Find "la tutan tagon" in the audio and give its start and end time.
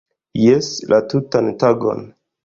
0.93-2.01